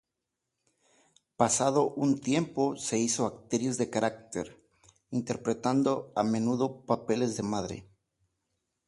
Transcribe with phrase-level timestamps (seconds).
[1.41, 4.59] Pasado un tiempo se hizo actriz de carácter,
[5.11, 7.87] interpretando a menudo papeles de madre.